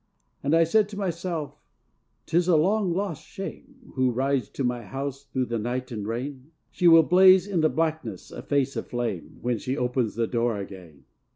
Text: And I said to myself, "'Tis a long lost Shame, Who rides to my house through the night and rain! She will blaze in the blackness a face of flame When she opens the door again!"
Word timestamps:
And 0.41 0.55
I 0.55 0.63
said 0.63 0.89
to 0.89 0.97
myself, 0.97 1.61
"'Tis 2.25 2.47
a 2.47 2.55
long 2.55 2.91
lost 2.91 3.23
Shame, 3.23 3.91
Who 3.93 4.09
rides 4.09 4.49
to 4.49 4.63
my 4.63 4.81
house 4.81 5.25
through 5.25 5.45
the 5.45 5.59
night 5.59 5.91
and 5.91 6.07
rain! 6.07 6.49
She 6.71 6.87
will 6.87 7.03
blaze 7.03 7.45
in 7.45 7.61
the 7.61 7.69
blackness 7.69 8.31
a 8.31 8.41
face 8.41 8.75
of 8.75 8.87
flame 8.87 9.37
When 9.41 9.59
she 9.59 9.77
opens 9.77 10.15
the 10.15 10.25
door 10.25 10.57
again!" 10.57 11.03